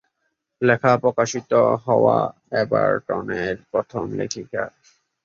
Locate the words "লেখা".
0.61-0.91